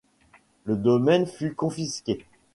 Le 0.65 0.77
domaine 0.77 1.27
fut 1.27 1.53
confisqué. 1.53 2.25